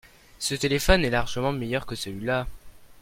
[0.39, 2.47] Ce téléphone est largement meilleur que celui-là.